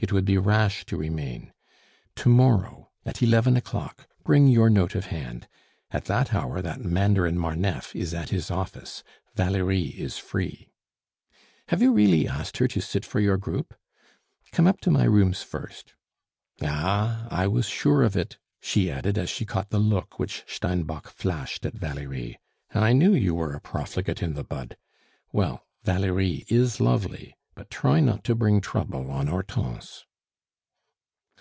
It 0.00 0.10
would 0.10 0.24
be 0.24 0.36
rash 0.36 0.84
to 0.86 0.96
remain. 0.96 1.52
To 2.16 2.28
morrow 2.28 2.90
at 3.06 3.22
eleven 3.22 3.56
o'clock 3.56 4.08
bring 4.24 4.48
your 4.48 4.68
note 4.68 4.96
of 4.96 5.06
hand; 5.06 5.46
at 5.92 6.06
that 6.06 6.34
hour 6.34 6.60
that 6.60 6.80
mandarin 6.84 7.38
Marneffe 7.38 7.94
is 7.94 8.12
at 8.12 8.30
his 8.30 8.50
office, 8.50 9.04
Valerie 9.36 9.94
is 10.00 10.18
free. 10.18 10.72
Have 11.68 11.80
you 11.82 11.92
really 11.92 12.26
asked 12.26 12.56
her 12.56 12.66
to 12.66 12.80
sit 12.80 13.04
for 13.04 13.20
your 13.20 13.36
group? 13.36 13.74
Come 14.50 14.66
up 14.66 14.80
to 14.80 14.90
my 14.90 15.04
rooms 15.04 15.44
first. 15.44 15.94
Ah! 16.60 17.28
I 17.30 17.46
was 17.46 17.66
sure 17.68 18.02
of 18.02 18.16
it," 18.16 18.38
she 18.60 18.90
added, 18.90 19.16
as 19.16 19.30
she 19.30 19.46
caught 19.46 19.70
the 19.70 19.78
look 19.78 20.18
which 20.18 20.42
Steinbock 20.48 21.10
flashed 21.10 21.64
at 21.64 21.74
Valerie, 21.74 22.40
"I 22.74 22.92
knew 22.92 23.14
you 23.14 23.36
were 23.36 23.54
a 23.54 23.60
profligate 23.60 24.20
in 24.20 24.34
the 24.34 24.42
bud! 24.42 24.76
Well, 25.30 25.64
Valerie 25.84 26.44
is 26.48 26.80
lovely 26.80 27.36
but 27.54 27.68
try 27.68 28.00
not 28.00 28.24
to 28.24 28.34
bring 28.34 28.62
trouble 28.62 29.10
on 29.10 29.26
Hortense." 29.26 30.06